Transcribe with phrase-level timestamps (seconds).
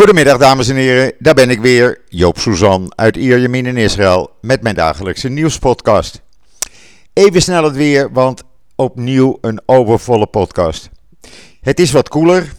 [0.00, 4.62] Goedemiddag dames en heren, daar ben ik weer, Joop Suzan uit Ierjemien in Israël met
[4.62, 6.22] mijn dagelijkse nieuwspodcast.
[7.12, 8.42] Even snel het weer, want
[8.76, 10.90] opnieuw een overvolle podcast.
[11.60, 12.52] Het is wat koeler,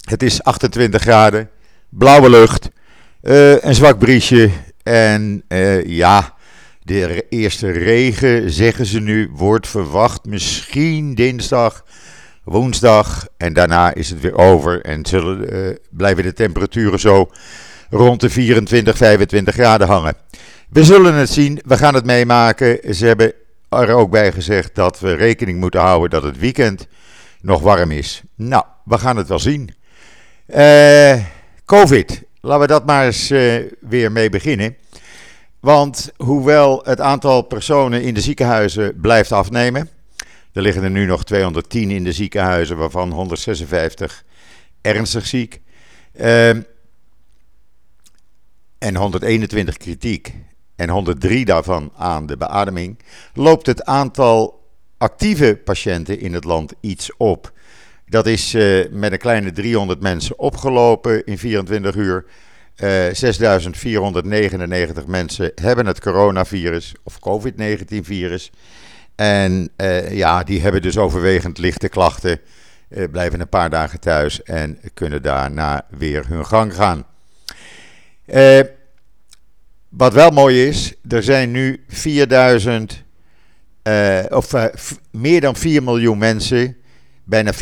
[0.00, 1.50] het is 28 graden,
[1.88, 2.68] blauwe lucht,
[3.22, 4.50] uh, een zwak briesje.
[4.82, 6.34] En uh, ja,
[6.82, 11.84] de eerste regen, zeggen ze nu, wordt verwacht misschien dinsdag
[12.46, 13.26] woensdag.
[13.36, 17.30] En daarna is het weer over en zullen, uh, blijven de temperaturen zo
[17.90, 20.14] rond de 24, 25 graden hangen.
[20.68, 22.94] We zullen het zien, we gaan het meemaken.
[22.94, 23.32] Ze hebben
[23.68, 26.86] er ook bij gezegd dat we rekening moeten houden dat het weekend
[27.40, 28.22] nog warm is.
[28.34, 29.74] Nou, we gaan het wel zien.
[30.54, 31.14] Uh,
[31.64, 34.76] Covid, laten we dat maar eens uh, weer mee beginnen.
[35.60, 39.88] Want hoewel het aantal personen in de ziekenhuizen blijft afnemen,
[40.56, 44.24] er liggen er nu nog 210 in de ziekenhuizen, waarvan 156
[44.80, 45.60] ernstig ziek.
[46.20, 46.48] Uh,
[48.78, 50.34] en 121 kritiek.
[50.76, 52.98] En 103 daarvan aan de beademing.
[53.34, 54.64] Loopt het aantal
[54.98, 57.52] actieve patiënten in het land iets op.
[58.06, 62.24] Dat is uh, met een kleine 300 mensen opgelopen in 24 uur.
[62.76, 63.06] Uh,
[65.02, 68.50] 6.499 mensen hebben het coronavirus of COVID-19-virus.
[69.16, 72.40] En uh, ja, die hebben dus overwegend lichte klachten,
[72.88, 77.06] uh, blijven een paar dagen thuis en kunnen daarna weer hun gang gaan.
[78.26, 78.60] Uh,
[79.88, 83.04] wat wel mooi is, er zijn nu 4000,
[84.28, 84.54] of
[85.10, 86.76] meer dan 4 miljoen mensen,
[87.24, 87.58] bijna 4,2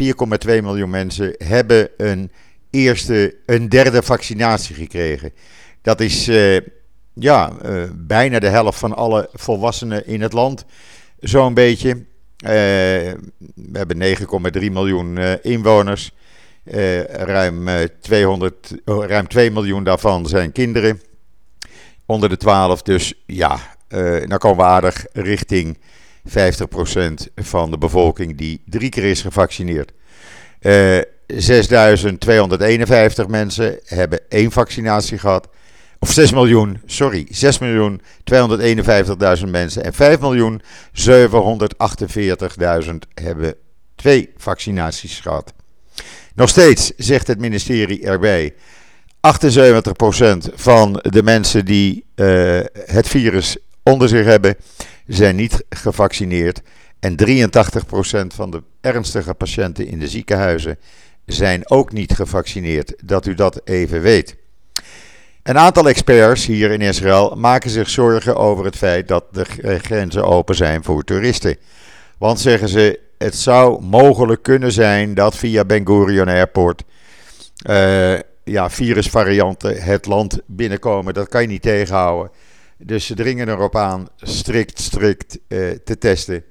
[0.46, 2.32] miljoen mensen, hebben een
[2.70, 5.32] eerste, een derde vaccinatie gekregen.
[5.82, 6.30] Dat is
[7.14, 7.52] ja,
[7.94, 10.64] bijna de helft van alle volwassenen in het land
[11.24, 11.88] zo'n beetje.
[11.90, 12.50] Uh,
[13.54, 14.16] we hebben
[14.62, 16.12] 9,3 miljoen uh, inwoners.
[16.64, 17.68] Uh, ruim,
[18.00, 21.00] 200, oh, ruim 2 miljoen daarvan zijn kinderen
[22.06, 22.82] onder de 12.
[22.82, 23.58] Dus ja,
[24.26, 25.78] dan komen we aardig richting
[26.28, 26.32] 50%
[27.34, 29.92] van de bevolking die drie keer is gevaccineerd.
[30.62, 30.68] 6.251
[33.28, 35.48] mensen hebben één vaccinatie gehad.
[35.98, 38.00] Of 6 miljoen, sorry, 6 miljoen
[39.40, 40.62] 251.000 mensen en 5 miljoen
[42.84, 43.54] 748.000 hebben
[43.94, 45.52] twee vaccinaties gehad.
[46.34, 48.54] Nog steeds zegt het ministerie erbij,
[49.24, 54.56] 78% van de mensen die uh, het virus onder zich hebben,
[55.06, 56.60] zijn niet gevaccineerd.
[57.00, 60.78] En 83% van de ernstige patiënten in de ziekenhuizen
[61.26, 62.94] zijn ook niet gevaccineerd.
[63.04, 64.36] Dat u dat even weet.
[65.44, 69.44] Een aantal experts hier in Israël maken zich zorgen over het feit dat de
[69.78, 71.56] grenzen open zijn voor toeristen.
[72.18, 76.82] Want zeggen ze, het zou mogelijk kunnen zijn dat via Ben Gurion Airport
[77.66, 81.14] uh, ja, virusvarianten het land binnenkomen.
[81.14, 82.32] Dat kan je niet tegenhouden.
[82.78, 86.44] Dus ze dringen erop aan strikt, strikt uh, te testen.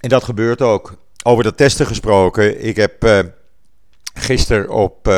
[0.00, 0.96] En dat gebeurt ook.
[1.24, 3.18] Over dat testen gesproken, ik heb uh,
[4.14, 5.08] gisteren op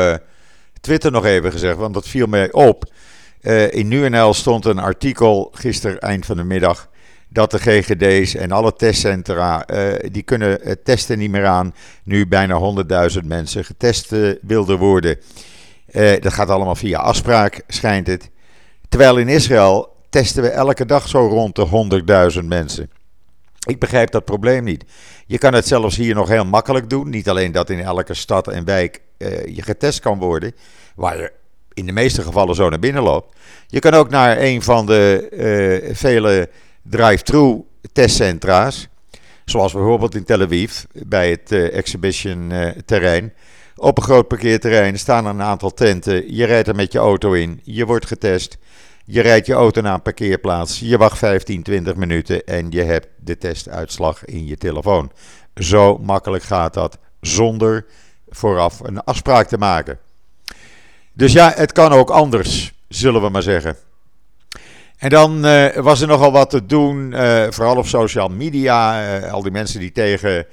[0.81, 2.91] Twitter nog even gezegd, want dat viel mij op.
[3.41, 6.89] Uh, in NuNL stond een artikel gisteren eind van de middag
[7.29, 11.73] dat de GGD's en alle testcentra, uh, die kunnen het testen niet meer aan.
[12.03, 12.59] Nu bijna
[13.11, 15.17] 100.000 mensen getest uh, wilden worden.
[16.19, 18.29] dat gaat allemaal via afspraak, schijnt het.
[18.89, 22.89] Terwijl in Israël testen we elke dag zo rond de 100.000 mensen.
[23.67, 24.85] Ik begrijp dat probleem niet.
[25.25, 27.09] Je kan het zelfs hier nog heel makkelijk doen.
[27.09, 29.01] Niet alleen dat in elke stad en wijk
[29.45, 30.55] je getest kan worden,
[30.95, 31.31] waar je
[31.73, 33.35] in de meeste gevallen zo naar binnen loopt.
[33.67, 36.49] Je kan ook naar een van de uh, vele
[36.81, 37.63] drive-thru
[37.93, 38.87] testcentra's,
[39.45, 42.51] zoals bijvoorbeeld in Tel Aviv bij het uh, exhibition
[42.85, 43.33] terrein.
[43.75, 46.35] Op een groot parkeerterrein staan een aantal tenten.
[46.35, 48.57] Je rijdt er met je auto in, je wordt getest.
[49.11, 53.07] Je rijdt je auto naar een parkeerplaats, je wacht 15, 20 minuten en je hebt
[53.17, 55.11] de testuitslag in je telefoon.
[55.55, 57.85] Zo makkelijk gaat dat zonder
[58.29, 59.97] vooraf een afspraak te maken.
[61.13, 63.77] Dus ja, het kan ook anders, zullen we maar zeggen.
[64.97, 69.05] En dan uh, was er nogal wat te doen, uh, vooral op social media.
[69.17, 70.45] Uh, al die mensen die tegen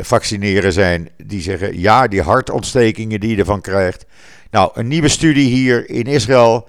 [0.00, 4.04] vaccineren zijn, die zeggen ja, die hartontstekingen die je ervan krijgt.
[4.50, 6.68] Nou, een nieuwe studie hier in Israël,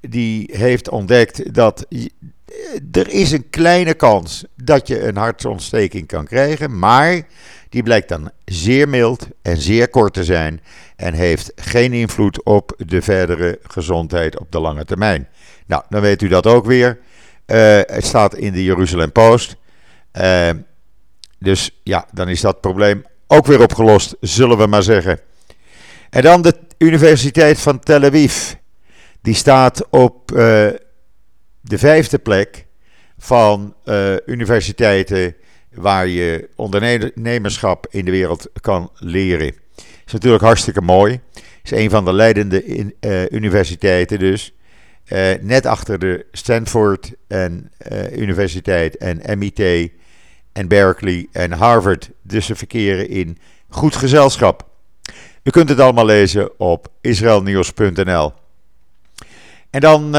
[0.00, 1.86] die heeft ontdekt dat
[2.92, 7.22] er is een kleine kans dat je een hartontsteking kan krijgen, maar
[7.68, 10.60] die blijkt dan zeer mild en zeer kort te zijn
[10.96, 15.28] en heeft geen invloed op de verdere gezondheid op de lange termijn.
[15.66, 16.98] Nou, dan weet u dat ook weer.
[17.46, 19.56] Uh, het staat in de Jeruzalem Post.
[20.20, 20.50] Uh,
[21.38, 25.20] dus ja, dan is dat probleem ook weer opgelost, zullen we maar zeggen.
[26.10, 28.52] En dan de Universiteit van Tel Aviv.
[29.22, 30.38] Die staat op uh,
[31.60, 32.66] de vijfde plek
[33.18, 33.74] van
[34.26, 35.34] universiteiten
[35.74, 39.54] waar je ondernemerschap in de wereld kan leren.
[40.06, 41.20] Is natuurlijk hartstikke mooi.
[41.62, 42.64] Is een van de leidende
[43.00, 44.52] uh, universiteiten dus.
[45.08, 49.90] Uh, net achter de Stanford en, uh, Universiteit en MIT
[50.52, 52.10] en Berkeley en Harvard.
[52.22, 53.38] Dus ze verkeren in
[53.68, 54.66] goed gezelschap.
[55.42, 58.32] U kunt het allemaal lezen op israelnieuws.nl.
[59.70, 60.16] En dan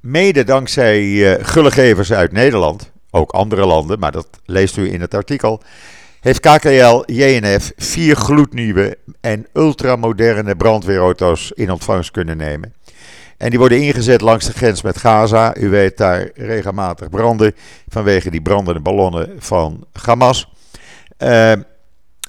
[0.00, 5.62] mede dankzij gullegevers uit Nederland, ook andere landen, maar dat leest u in het artikel,
[6.20, 12.74] heeft KKL JNF vier gloednieuwe en ultramoderne brandweerauto's in ontvangst kunnen nemen.
[13.36, 15.56] En die worden ingezet langs de grens met Gaza.
[15.56, 17.54] U weet daar regelmatig branden
[17.88, 20.48] vanwege die brandende ballonnen van Hamas.
[21.18, 21.64] Uh, en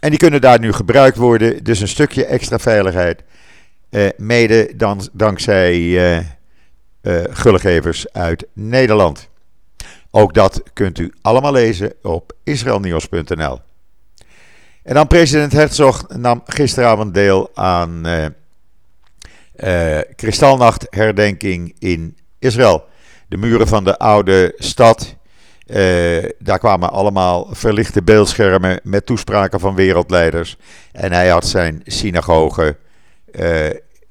[0.10, 1.64] die kunnen daar nu gebruikt worden.
[1.64, 3.24] Dus een stukje extra veiligheid.
[3.90, 6.20] Uh, mede dan, dankzij uh,
[8.12, 9.30] uit Nederland.
[10.18, 13.60] Ook dat kunt u allemaal lezen op israelnieuws.nl.
[14.84, 18.26] En dan president Herzog nam gisteravond deel aan uh,
[19.56, 22.86] uh, Kristalnachtherdenking in Israël.
[23.28, 25.16] De muren van de oude stad.
[25.68, 30.58] Uh, daar kwamen allemaal verlichte beeldschermen met toespraken van wereldleiders.
[30.92, 32.78] En hij had zijn synagoge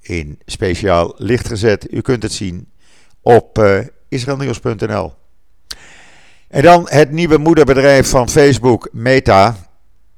[0.00, 1.92] in speciaal licht gezet.
[1.92, 2.68] U kunt het zien
[3.22, 3.58] op
[4.08, 5.22] israelnieuws.nl.
[6.54, 9.56] En dan het nieuwe moederbedrijf van Facebook, Meta.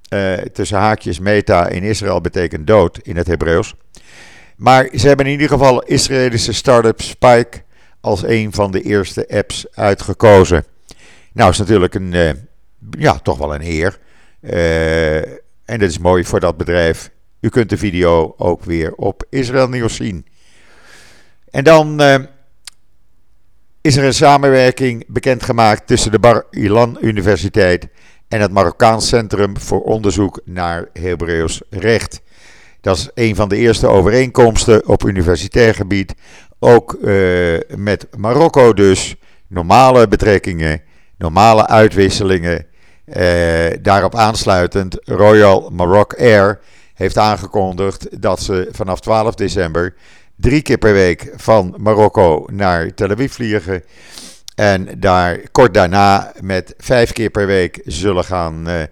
[0.08, 3.74] Uh, tussen haakjes Meta in Israël betekent dood in het Hebreeuws.
[4.56, 7.62] Maar ze hebben in ieder geval Israëlische start-up Spike
[8.00, 10.64] als een van de eerste apps uitgekozen.
[11.32, 12.30] Nou, is natuurlijk een, uh,
[12.98, 13.98] ja, toch wel een eer.
[14.40, 15.16] Uh,
[15.64, 17.10] en dat is mooi voor dat bedrijf.
[17.40, 20.26] U kunt de video ook weer op Israël Nieuws zien.
[21.50, 22.00] En dan
[23.86, 27.88] is er een samenwerking bekendgemaakt tussen de Bar Ilan Universiteit
[28.28, 32.20] en het Marokkaans Centrum voor Onderzoek naar Hebreeuws Recht.
[32.80, 36.14] Dat is een van de eerste overeenkomsten op universitair gebied.
[36.58, 39.16] Ook uh, met Marokko dus.
[39.46, 40.82] Normale betrekkingen,
[41.18, 42.66] normale uitwisselingen.
[43.06, 43.16] Uh,
[43.82, 46.60] daarop aansluitend, Royal Maroc Air
[46.94, 49.94] heeft aangekondigd dat ze vanaf 12 december
[50.36, 53.82] drie keer per week van Marokko naar Tel Aviv vliegen.
[54.54, 58.82] En daar kort daarna met vijf keer per week zullen gaan uh,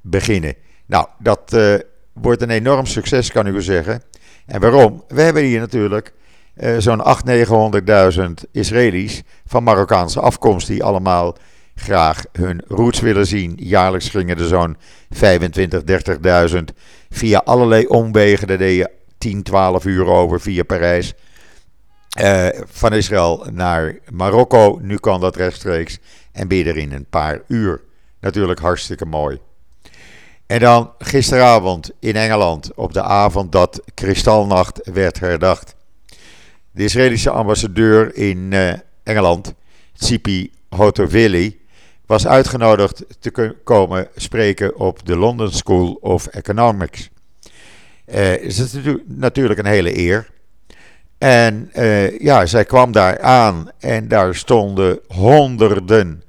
[0.00, 0.54] beginnen.
[0.86, 1.74] Nou, dat uh,
[2.12, 4.02] wordt een enorm succes, kan ik u zeggen.
[4.46, 5.04] En waarom?
[5.08, 6.12] We hebben hier natuurlijk
[6.56, 7.02] uh, zo'n
[8.10, 11.36] 800.000, 900.000 Israëli's van Marokkaanse afkomst die allemaal
[11.74, 13.54] graag hun roots willen zien.
[13.56, 14.76] Jaarlijks gingen er zo'n
[15.10, 15.82] 25,
[16.50, 16.58] 30.000
[17.10, 18.46] via allerlei omwegen.
[18.46, 21.14] Daar deed je 10, 12 uur over via Parijs.
[22.20, 24.78] Uh, van Israël naar Marokko.
[24.82, 25.98] Nu kan dat rechtstreeks.
[26.32, 27.80] En ben je er in een paar uur.
[28.20, 29.38] Natuurlijk hartstikke mooi.
[30.46, 35.74] En dan gisteravond in Engeland, op de avond dat Kristalnacht werd herdacht.
[36.70, 38.72] De Israëlische ambassadeur in uh,
[39.02, 39.54] Engeland,
[39.92, 41.60] Tsipi Hotovili,
[42.06, 47.10] was uitgenodigd te komen spreken op de London School of Economics.
[48.40, 50.26] Is het natuurlijk een hele eer.
[51.18, 56.22] En uh, ja, zij kwam daar aan en daar stonden honderden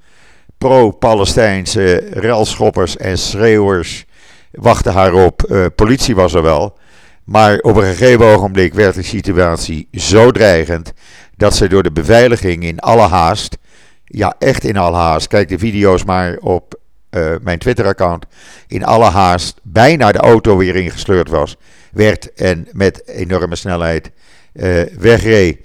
[0.57, 4.05] pro-Palestijnse relschoppers en schreeuwers.
[4.51, 5.45] Wachten haar op.
[5.50, 6.77] Uh, politie was er wel.
[7.24, 10.93] Maar op een gegeven ogenblik werd de situatie zo dreigend
[11.36, 13.57] dat ze door de beveiliging in alle haast,
[14.03, 16.79] ja echt in alle haast, kijk de video's maar op
[17.12, 18.25] uh, mijn Twitter-account,
[18.68, 21.58] in alle haast bijna de auto weer ingesleurd was,
[21.92, 24.12] werd en met enorme snelheid
[24.54, 25.58] uh, wegreed.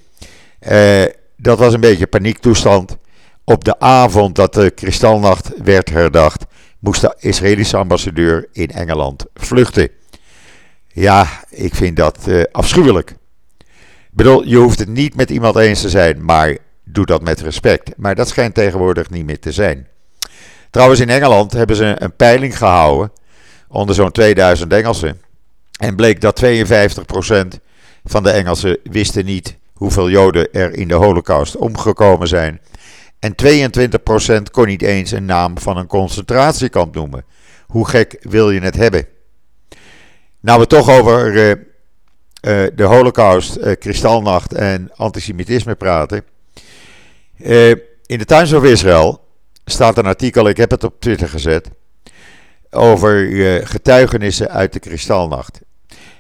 [0.69, 1.05] Uh,
[1.37, 2.97] dat was een beetje paniektoestand.
[3.45, 6.45] Op de avond dat de Kristalnacht werd herdacht,
[6.79, 9.89] moest de Israëlische ambassadeur in Engeland vluchten.
[10.89, 13.11] Ja, ik vind dat afschuwelijk.
[13.11, 17.41] Ik bedoel, je hoeft het niet met iemand eens te zijn, maar doe dat met
[17.41, 17.97] respect.
[17.97, 19.87] Maar dat schijnt tegenwoordig niet meer te zijn.
[20.75, 23.13] Trouwens, in Engeland hebben ze een peiling gehouden
[23.69, 25.21] onder zo'n 2000 Engelsen.
[25.79, 26.49] En bleek dat 52%
[28.05, 32.61] van de Engelsen wisten niet hoeveel Joden er in de Holocaust omgekomen zijn.
[33.19, 33.35] En
[34.41, 37.25] 22% kon niet eens een naam van een concentratiekamp noemen.
[37.67, 39.07] Hoe gek wil je het hebben?
[40.41, 41.57] Nou, we toch over uh, uh,
[42.75, 46.25] de Holocaust, uh, Kristalnacht en antisemitisme praten.
[48.07, 49.24] in de Times of Israel
[49.65, 51.71] staat een artikel, ik heb het op Twitter gezet,
[52.71, 53.27] over
[53.67, 55.61] getuigenissen uit de Kristalnacht.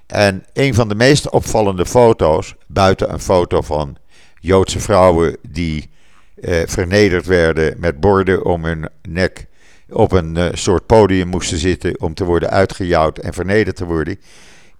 [0.06, 3.96] En een van de meest opvallende foto's, buiten een foto van
[4.40, 5.90] Joodse vrouwen die
[6.34, 9.46] eh, vernederd werden met borden om hun nek
[9.88, 14.20] op een uh, soort podium moesten zitten om te worden uitgejouwd en vernederd te worden.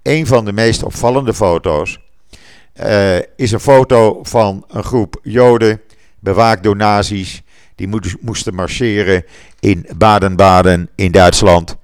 [0.02, 2.00] Een van de meest opvallende foto's
[2.83, 5.80] uh, is een foto van een groep Joden,
[6.18, 7.42] bewaakt door nazi's,
[7.75, 9.25] die moesten marcheren
[9.61, 11.76] in Baden-Baden in Duitsland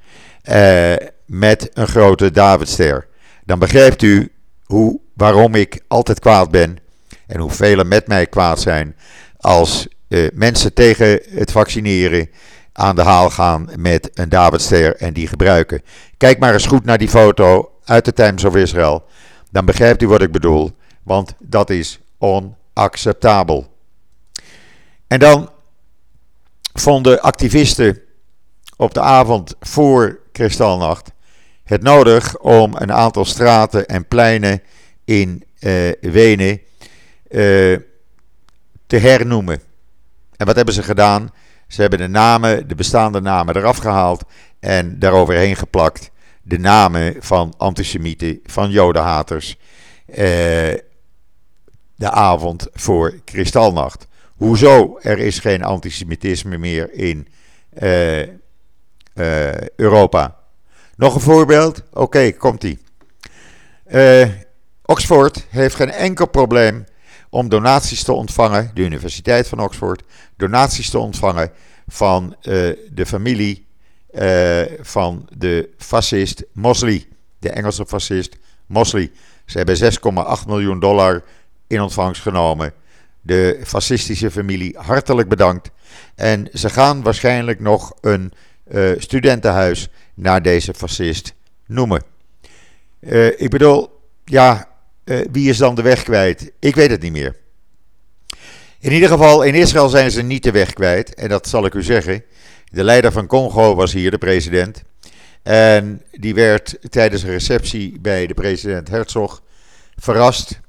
[0.45, 0.93] uh,
[1.27, 3.07] met een grote Davidster.
[3.45, 4.33] Dan begrijpt u
[4.65, 6.79] hoe, waarom ik altijd kwaad ben
[7.27, 8.97] en hoe velen met mij kwaad zijn
[9.37, 12.31] als uh, mensen tegen het vaccineren
[12.73, 15.83] aan de haal gaan met een Davidster en die gebruiken.
[16.17, 19.05] Kijk maar eens goed naar die foto uit de Times of Israel.
[19.51, 23.67] Dan begrijpt u wat ik bedoel, want dat is onacceptabel.
[25.07, 25.51] En dan
[26.81, 28.01] vonden activisten
[28.77, 31.11] op de avond voor Kristalnacht
[31.65, 34.63] het nodig om een aantal straten en pleinen
[35.05, 36.61] in uh, Wenen
[37.31, 37.79] uh,
[38.87, 39.61] te hernoemen.
[40.37, 41.31] En wat hebben ze gedaan?
[41.69, 44.25] Ze hebben de namen, de bestaande namen eraf gehaald
[44.61, 46.11] en daaroverheen geplakt
[46.43, 49.57] de namen van antisemieten, van jodenhaters,
[50.07, 50.17] uh,
[51.95, 54.07] de avond voor Kristalnacht.
[54.41, 54.99] Hoezo?
[55.01, 57.29] Er is geen antisemitisme meer in
[57.83, 58.27] uh, uh,
[59.77, 60.37] Europa.
[60.97, 61.83] Nog een voorbeeld?
[61.93, 62.79] Oké, komt-ie.
[63.87, 64.29] Uh,
[64.85, 66.85] Oxford heeft geen enkel probleem
[67.31, 70.03] om donaties te ontvangen, de Universiteit van Oxford,
[70.37, 71.51] donaties te ontvangen
[71.89, 72.37] van
[72.91, 73.67] de familie
[74.81, 77.07] van de fascist Mosley,
[77.39, 79.11] de Engelse fascist Mosley.
[79.45, 79.93] Ze hebben
[80.43, 81.25] 6,8 miljoen dollar
[81.67, 82.73] in ontvangst genomen
[83.31, 85.71] de fascistische familie hartelijk bedankt.
[86.15, 88.33] En ze gaan waarschijnlijk nog een
[88.73, 91.35] uh, studentenhuis naar deze fascist
[91.67, 92.03] noemen.
[93.01, 94.69] Uh, ik bedoel, ja,
[95.05, 96.53] uh, wie is dan de weg kwijt?
[96.59, 97.37] Ik weet het niet meer.
[98.81, 101.15] In ieder geval, in Israël zijn ze niet de weg kwijt.
[101.15, 102.25] En dat zal ik u zeggen.
[102.65, 104.83] De leider van Congo was hier, de president.
[105.43, 109.43] En die werd tijdens een receptie bij de president Herzog
[109.97, 110.61] verrast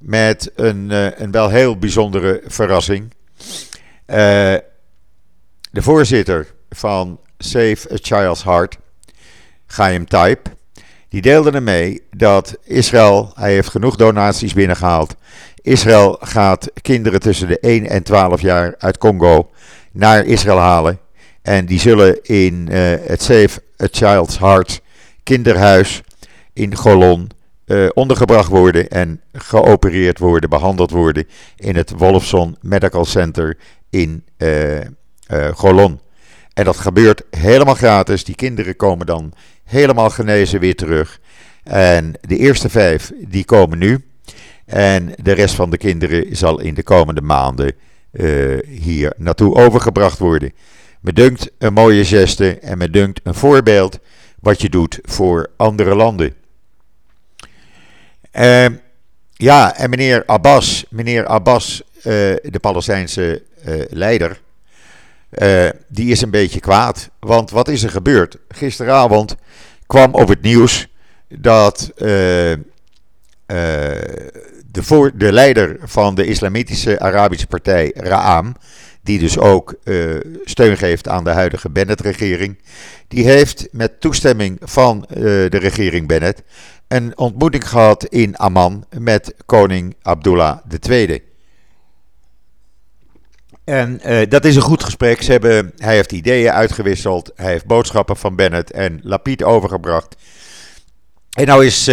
[0.00, 3.12] met een, uh, een wel heel bijzondere verrassing.
[4.06, 4.16] Uh,
[5.70, 8.76] de voorzitter van Save a Child's Heart,
[9.66, 10.46] Chaim Taib,
[11.08, 15.14] die deelde ermee dat Israël, hij heeft genoeg donaties binnengehaald.
[15.62, 19.50] Israël gaat kinderen tussen de 1 en 12 jaar uit Congo
[19.92, 20.98] naar Israël halen.
[21.42, 22.76] En die zullen in uh,
[23.06, 24.80] het Save a Child's Heart
[25.22, 26.02] kinderhuis
[26.52, 27.30] in Golon
[27.70, 33.58] uh, ondergebracht worden en geopereerd worden, behandeld worden in het Wolfson Medical Center
[33.90, 34.84] in uh, uh,
[35.54, 36.00] Golon.
[36.54, 38.24] En dat gebeurt helemaal gratis.
[38.24, 39.32] Die kinderen komen dan
[39.64, 41.20] helemaal genezen weer terug.
[41.64, 44.04] En de eerste vijf, die komen nu.
[44.66, 47.74] En de rest van de kinderen zal in de komende maanden
[48.66, 50.52] hier naartoe overgebracht worden.
[51.00, 53.98] Me dunkt een mooie geste en me dunkt een voorbeeld
[54.40, 56.34] wat je doet voor andere landen.
[58.32, 58.66] Uh,
[59.32, 62.02] ja, en meneer Abbas, meneer Abbas, uh,
[62.42, 64.40] de Palestijnse uh, leider,
[65.30, 67.10] eh, die is een beetje kwaad.
[67.18, 68.36] Want wat is er gebeurd?
[68.48, 69.36] Gisteravond
[69.86, 70.88] kwam op het nieuws
[71.28, 72.58] dat de,
[74.72, 78.56] voor, de leider van de islamitische Arabische partij, Ra'am,
[79.10, 79.74] die dus ook
[80.44, 82.58] steun geeft aan de huidige Bennett-regering,
[83.08, 86.42] die heeft met toestemming van de regering Bennett
[86.88, 91.22] een ontmoeting gehad in Amman met koning Abdullah II.
[93.64, 95.22] En uh, dat is een goed gesprek.
[95.22, 97.32] Ze hebben, hij heeft ideeën uitgewisseld.
[97.34, 100.16] Hij heeft boodschappen van Bennett en Lapid overgebracht.
[101.30, 101.90] En nou is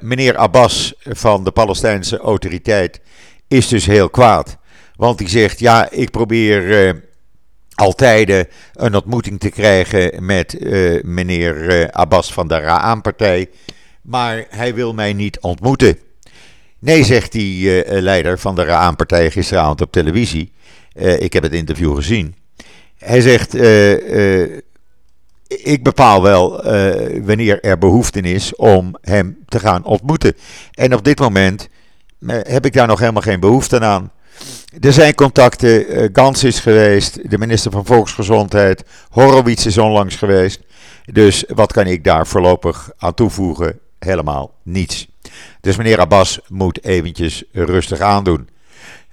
[0.00, 3.00] meneer Abbas van de Palestijnse autoriteit
[3.48, 4.58] is dus heel kwaad.
[5.00, 7.02] Want hij zegt, ja, ik probeer
[7.74, 13.48] altijd een ontmoeting te krijgen met uh, meneer Abbas van de Ra'an-partij.
[14.02, 15.98] Maar hij wil mij niet ontmoeten.
[16.78, 20.52] Nee, zegt die leider van de Ra'an-partij gisteravond op televisie.
[21.18, 22.34] ik heb het interview gezien.
[22.98, 23.54] Hij zegt:
[25.46, 26.62] Ik bepaal wel
[27.22, 30.34] wanneer er behoefte is om hem te gaan ontmoeten.
[30.72, 31.68] En op dit moment
[32.26, 34.10] heb ik daar nog helemaal geen behoefte aan.
[34.80, 36.02] Er zijn contacten.
[36.02, 38.84] Uh, Gans is geweest, de minister van Volksgezondheid.
[39.10, 40.60] Horowitz is onlangs geweest.
[41.04, 43.78] Dus wat kan ik daar voorlopig aan toevoegen?
[43.98, 45.08] Helemaal niets.
[45.60, 48.48] Dus meneer Abbas moet eventjes rustig aandoen.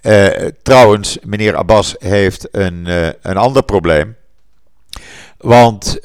[0.01, 0.27] Uh,
[0.63, 4.15] trouwens, meneer Abbas heeft een, uh, een ander probleem.
[5.37, 5.99] Want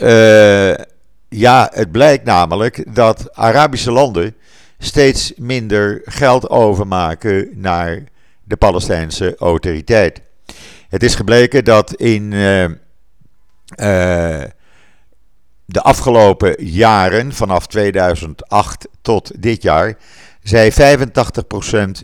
[1.29, 4.35] ja, het blijkt namelijk dat Arabische landen
[4.79, 8.03] steeds minder geld overmaken naar
[8.53, 10.21] de Palestijnse autoriteit.
[10.89, 12.71] Het is gebleken dat in uh, uh,
[15.65, 19.97] de afgelopen jaren, vanaf 2008 tot dit jaar,
[20.43, 20.77] zij 85%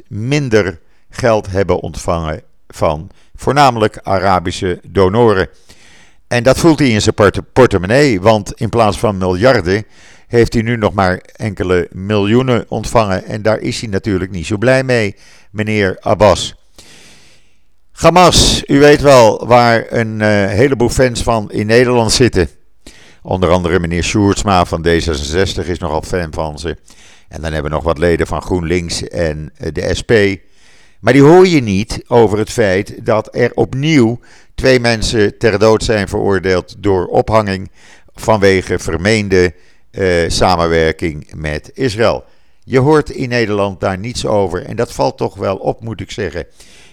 [0.06, 5.48] minder geld hebben ontvangen van voornamelijk Arabische donoren.
[6.28, 7.14] En dat voelt hij in zijn
[7.52, 9.85] portemonnee, want in plaats van miljarden
[10.26, 13.25] heeft hij nu nog maar enkele miljoenen ontvangen.
[13.25, 15.16] En daar is hij natuurlijk niet zo blij mee,
[15.50, 16.54] meneer Abbas.
[17.92, 22.49] Hamas, u weet wel waar een uh, heleboel fans van in Nederland zitten.
[23.23, 26.76] Onder andere meneer Sjoerdsma van D66 is nogal fan van ze.
[27.28, 30.12] En dan hebben we nog wat leden van GroenLinks en eh, de SP.
[31.00, 34.20] Maar die hoor je niet over het feit dat er opnieuw
[34.58, 37.70] twee mensen ter dood zijn veroordeeld door ophanging
[38.14, 39.54] vanwege vermeende
[39.90, 42.24] uh, samenwerking met Israël.
[42.64, 46.10] Je hoort in Nederland daar niets over en dat valt toch wel op, moet ik
[46.10, 46.40] zeggen.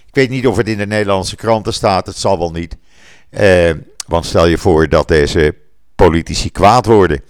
[0.06, 2.76] Ik weet niet of het in de Nederlandse kranten staat, het zal wel niet.
[3.30, 3.70] Uh,
[4.06, 5.54] want stel je voor dat deze
[5.94, 7.20] politici kwaad worden.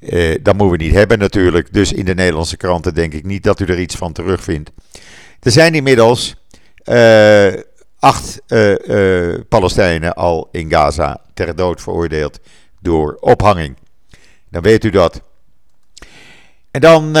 [0.00, 1.72] Uh, dat moeten we niet hebben natuurlijk.
[1.72, 4.70] Dus in de Nederlandse kranten denk ik niet dat u er iets van terugvindt.
[5.40, 6.36] Er zijn inmiddels
[7.98, 12.40] acht uh, Palestijnen al in Gaza ter dood veroordeeld
[12.80, 13.76] door ophanging.
[14.50, 15.20] Dan weet u dat.
[16.70, 17.16] En dan,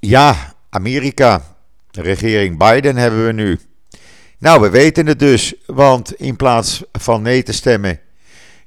[0.00, 1.56] ja, Amerika.
[1.90, 3.58] Regering Biden hebben we nu.
[4.38, 8.00] Nou, we weten het dus, want in plaats van nee te stemmen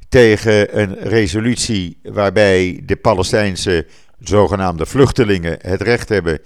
[0.10, 3.88] tegen een resolutie waarbij de Palestijnse
[4.20, 6.42] zogenaamde vluchtelingen het recht hebben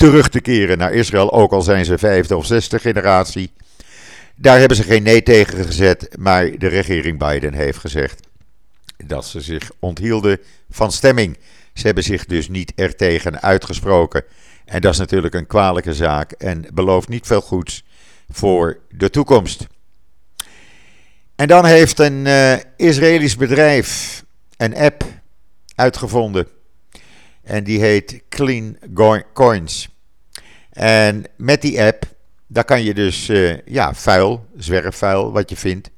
[0.00, 3.52] terug te keren naar Israël, ook al zijn ze vijfde of zesde generatie.
[4.34, 8.20] Daar hebben ze geen nee tegen gezet, maar de regering Biden heeft gezegd
[9.04, 10.38] dat ze zich onthielden
[10.70, 11.38] van stemming.
[11.74, 14.24] Ze hebben zich dus niet ertegen uitgesproken.
[14.64, 17.84] En dat is natuurlijk een kwalijke zaak en belooft niet veel goeds
[18.30, 19.66] voor de toekomst.
[21.36, 24.22] En dan heeft een uh, Israëlisch bedrijf
[24.56, 25.04] een app
[25.74, 26.46] uitgevonden.
[27.50, 28.78] En die heet Clean
[29.32, 29.88] Coins.
[30.70, 32.04] En met die app,
[32.46, 35.90] daar kan je dus uh, ja, vuil, zwerfvuil, wat je vindt.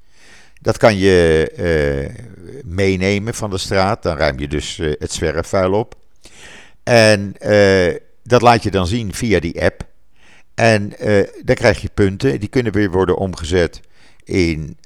[0.61, 2.25] Dat kan je uh,
[2.65, 4.03] meenemen van de straat.
[4.03, 5.95] Dan ruim je dus het zwerfvuil op.
[6.83, 7.35] En
[8.23, 9.87] dat laat je dan zien via die app.
[10.55, 10.93] En
[11.45, 12.41] dan krijg je punten.
[12.41, 13.81] Die kunnen weer worden omgezet
[14.25, 14.77] in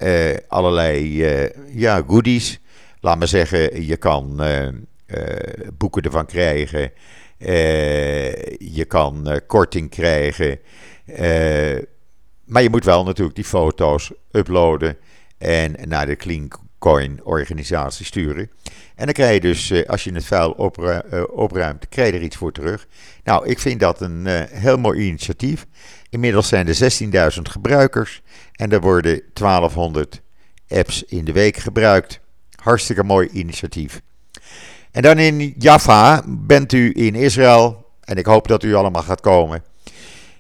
[0.49, 1.25] allerlei
[1.73, 2.61] ja, goodies.
[3.01, 4.41] Laat maar zeggen, je kan
[5.79, 6.93] boeken ervan krijgen.
[8.59, 10.59] je kan korting krijgen.
[12.45, 14.97] maar je moet wel natuurlijk die foto's uploaden
[15.39, 18.51] en naar de Clean Coin organisatie sturen.
[18.95, 20.51] En dan krijg je dus, als je het vuil
[21.33, 22.87] opruimt, krijg je er iets voor terug.
[23.25, 25.67] Nou, ik vind dat een heel mooi initiatief.
[26.11, 30.23] Inmiddels zijn er 16.000 gebruikers en er worden 1200
[30.69, 32.21] apps in de week gebruikt.
[32.63, 34.01] Hartstikke mooi initiatief.
[34.97, 39.21] En dan in Jaffa bent u in Israël en ik hoop dat u allemaal gaat
[39.21, 39.63] komen.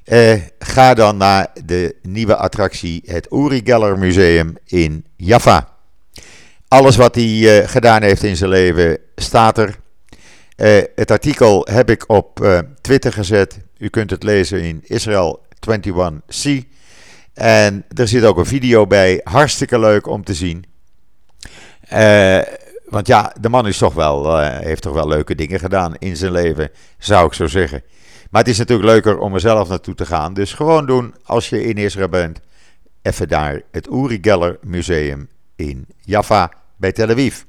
[0.04, 5.68] Uh, ga dan naar de nieuwe attractie, het Uri Geller Museum in Jaffa.
[6.68, 9.76] Alles wat hij uh, gedaan heeft in zijn leven staat er.
[10.56, 12.46] Uh, het artikel heb ik op
[12.80, 13.58] Twitter gezet.
[13.78, 16.50] U kunt het lezen in Israel 21C.
[17.34, 19.20] En er zit ook een video bij.
[19.24, 20.64] Hartstikke leuk om te zien.
[22.88, 26.16] Want ja, de man is toch wel, uh, heeft toch wel leuke dingen gedaan in
[26.16, 27.83] zijn leven, zou ik zo zeggen.
[28.31, 30.35] Maar het is natuurlijk leuker om er zelf naartoe te gaan.
[30.35, 32.40] Dus gewoon doen als je in Israël bent.
[33.03, 37.42] Even daar het Uri Geller Museum in Jaffa bij Tel Aviv.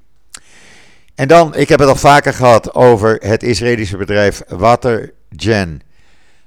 [1.16, 5.82] En dan, ik heb het al vaker gehad over het Israëlische bedrijf Watergen.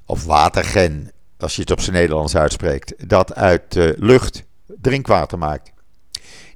[0.06, 5.72] Of Watergen als je het op zijn Nederlands uitspreekt, dat uit lucht drinkwater maakt.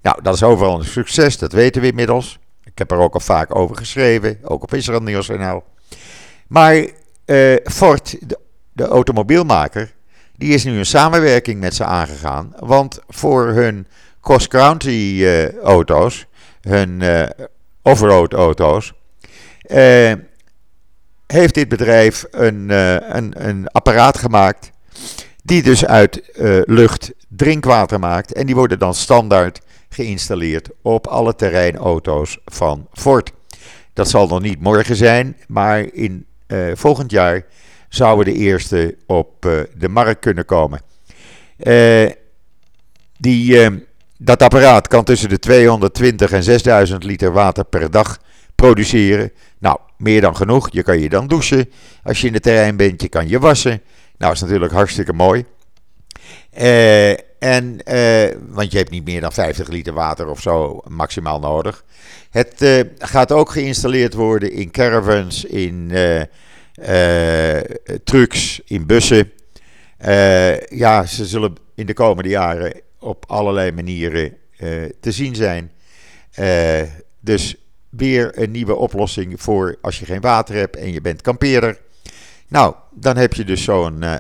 [0.05, 2.39] Nou, dat is overal een succes, dat weten we inmiddels.
[2.65, 5.63] Ik heb er ook al vaak over geschreven, ook op Israël Nieuws.nl.
[6.47, 6.75] Maar
[7.27, 8.17] uh, Ford,
[8.73, 9.93] de, automobielmaker,
[10.37, 12.53] die is nu een samenwerking met ze aangegaan.
[12.59, 13.87] Want voor hun
[14.21, 16.27] cross-country uh, auto's,
[16.61, 17.03] hun
[17.83, 18.93] off-road auto's,
[21.27, 22.71] heeft dit bedrijf een,
[23.17, 24.71] een, een apparaat gemaakt
[25.43, 28.33] die dus uit uh, lucht drinkwater maakt.
[28.33, 29.61] En die worden dan standaard
[29.95, 33.33] geïnstalleerd op alle terreinauto's van Ford.
[33.93, 37.45] Dat zal nog niet morgen zijn, maar in uh, volgend jaar
[37.89, 40.81] zouden de eerste op uh, de markt kunnen komen.
[43.19, 43.71] die,
[44.19, 48.19] dat apparaat kan tussen de 220 en 6000 liter water per dag
[48.55, 49.33] produceren.
[49.59, 50.69] Nou, meer dan genoeg.
[50.73, 51.71] Je kan je dan douchen
[52.03, 53.03] als je in het terrein bent.
[53.03, 53.83] Je kan je wassen.
[54.19, 55.45] Nou, is natuurlijk hartstikke mooi.
[56.59, 57.13] Uh,
[57.45, 61.85] en, uh, want je hebt niet meer dan 50 liter water of zo maximaal nodig.
[62.31, 65.93] Het uh, gaat ook geïnstalleerd worden in caravans, in
[68.05, 69.33] trucks, in bussen.
[70.69, 74.37] ja, ze zullen in de komende jaren op allerlei manieren
[75.01, 75.71] te zien zijn.
[77.21, 77.57] dus
[77.91, 81.79] weer een nieuwe oplossing voor als je geen water hebt en je bent kampeerder.
[82.49, 84.15] Nou, dan heb je dus zo'n uh,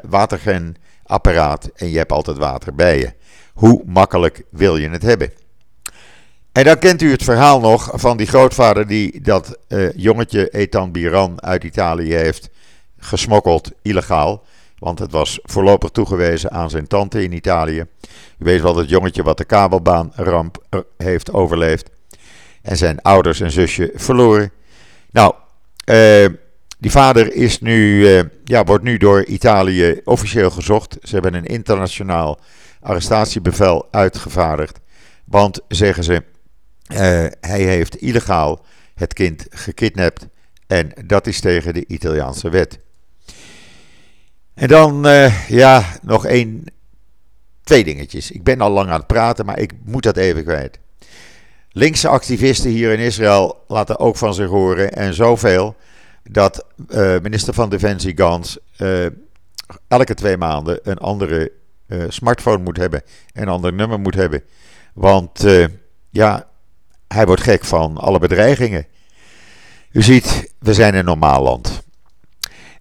[1.06, 3.12] watergenapparaat en je hebt altijd water bij je.
[3.54, 5.32] Hoe makkelijk wil je het hebben?
[6.52, 10.92] En dan kent u het verhaal nog van die grootvader die dat uh, jongetje Etan
[10.92, 12.50] Biran uit Italië heeft
[12.98, 14.44] gesmokkeld, illegaal.
[14.78, 17.80] Want het was voorlopig toegewezen aan zijn tante in Italië.
[18.38, 21.90] U weet wel dat jongetje wat de kabelbaanramp eh, heeft overleefd
[22.62, 24.52] en zijn ouders en zusje verloren.
[25.10, 25.34] Nou,
[25.90, 26.26] uh,
[26.84, 30.96] die vader is nu, uh, ja, wordt nu door Italië officieel gezocht.
[31.02, 32.38] Ze hebben een internationaal
[32.80, 34.80] arrestatiebevel uitgevaardigd.
[35.24, 36.98] Want, zeggen ze, uh,
[37.40, 40.26] hij heeft illegaal het kind gekidnapt.
[40.66, 42.78] En dat is tegen de Italiaanse wet.
[44.54, 45.06] En dan,
[45.48, 46.64] ja, nog één,
[47.62, 48.30] twee dingetjes.
[48.30, 50.78] Ik ben al lang aan het praten, maar ik moet dat even kwijt.
[51.70, 54.92] Linkse activisten hier in Israël laten ook van zich horen.
[54.92, 55.76] En zoveel
[56.30, 59.06] dat uh, minister van Defensie Gans uh,
[59.88, 61.52] elke twee maanden een andere
[61.86, 63.02] uh, smartphone moet hebben.
[63.32, 64.42] Een ander nummer moet hebben.
[64.94, 65.44] Want
[66.10, 66.48] ja,
[67.08, 68.86] hij wordt gek van alle bedreigingen.
[69.92, 71.82] U ziet, we zijn een normaal land.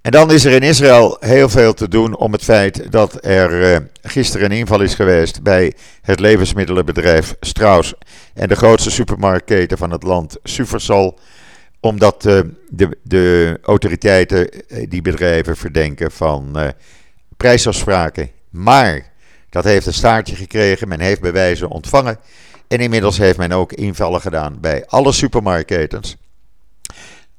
[0.02, 3.90] En dan is er in Israël heel veel te doen om het feit dat er
[4.02, 7.94] gisteren een inval is geweest bij het levensmiddelenbedrijf Strauss
[8.34, 11.20] en de grootste supermarktketen van het land, Supersal.
[11.84, 16.68] Omdat uh, de, de, autoriteiten eh, die bedrijven verdenken van uh,
[17.38, 18.30] prijsafspraken.
[18.50, 19.12] Maar
[19.50, 22.20] dat heeft een staartje gekregen, men heeft bewijzen ontvangen.
[22.68, 26.18] En inmiddels heeft men ook invallen gedaan bij alle supermarktketens.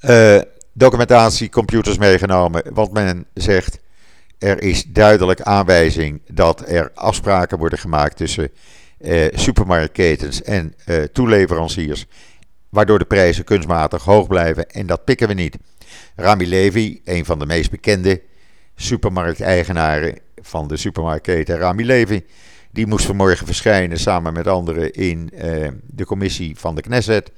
[0.00, 0.40] Uh,
[0.72, 2.62] documentatie, computers meegenomen.
[2.72, 3.78] Want men zegt,
[4.38, 8.50] er is duidelijk aanwijzing dat er afspraken worden gemaakt tussen
[9.04, 12.06] eh, supermarktketens en eh, toeleveranciers.
[12.74, 15.56] Waardoor de prijzen kunstmatig hoog blijven en dat pikken we niet.
[16.16, 18.22] Rami Levy, een van de meest bekende
[18.76, 22.22] supermarkteigenaren van de supermarktketen Rami Levy,
[22.70, 27.30] die moest vanmorgen verschijnen samen met anderen in eh, de commissie van de Knesset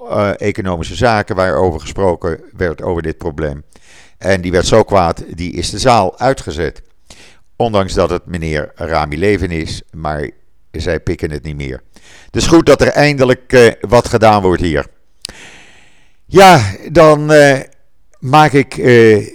[0.00, 3.64] uh, economische zaken waarover gesproken werd over dit probleem.
[4.18, 6.82] En die werd zo kwaad, die is de zaal uitgezet.
[7.56, 10.30] Ondanks dat het meneer Rami Leven is, maar
[10.80, 11.82] zij pikken het niet meer.
[12.30, 14.86] Dus goed dat er eindelijk uh, wat gedaan wordt hier.
[16.26, 17.58] Ja, dan uh,
[18.18, 18.76] maak ik.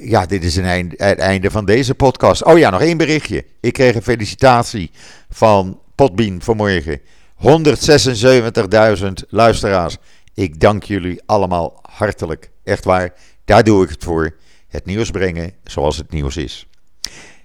[0.02, 2.44] ja, dit is een eind, het einde van deze podcast.
[2.44, 3.46] Oh ja, nog één berichtje.
[3.60, 4.92] Ik kreeg een felicitatie
[5.30, 7.02] van Potbien vanmorgen.
[7.42, 9.98] 176.000 luisteraars.
[10.34, 12.52] Ik dank jullie allemaal hartelijk.
[12.64, 13.14] Echt waar,
[13.46, 14.36] daar doe ik het voor.
[14.68, 16.68] Het nieuws brengen zoals het nieuws is.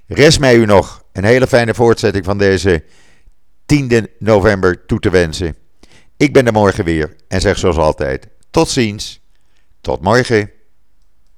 [0.06, 2.84] Rest mij u nog een hele fijne voortzetting van deze
[3.66, 5.56] 10 november toe te wensen.
[6.16, 9.20] Ik ben er morgen weer en zeg zoals altijd: tot ziens,
[9.80, 10.50] tot morgen.